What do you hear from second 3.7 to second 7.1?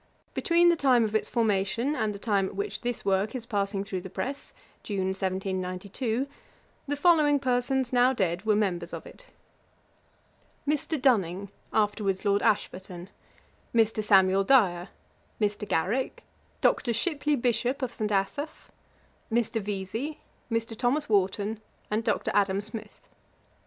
through the press, (June 1792,) the